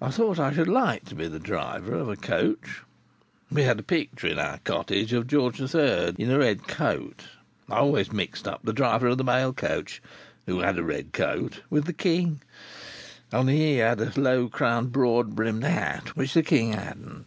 [0.00, 2.82] I thought I should like to be the driver of a coach.
[3.50, 7.24] We had a picture in our cottage of George the Third in a red coat.
[7.68, 11.86] I always mixed up the driver of the mail coach—who had a red coat, too—with
[11.86, 12.40] the king,
[13.32, 17.26] only he had a low crowned broad brimmed hat, which the king hadn't.